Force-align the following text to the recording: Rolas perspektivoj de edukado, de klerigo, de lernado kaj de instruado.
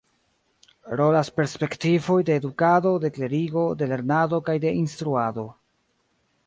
Rolas 1.01 1.29
perspektivoj 1.39 2.17
de 2.29 2.39
edukado, 2.41 2.95
de 3.05 3.13
klerigo, 3.19 3.67
de 3.83 3.93
lernado 3.93 4.41
kaj 4.51 4.59
de 4.67 4.75
instruado. 4.83 5.47